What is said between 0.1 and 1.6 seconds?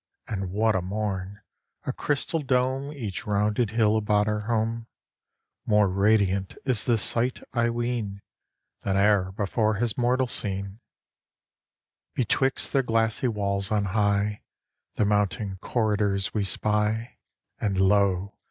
And what a morn!